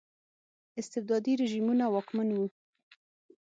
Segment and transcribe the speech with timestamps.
[0.81, 2.45] استبدادي رژیمونه واکمن وو.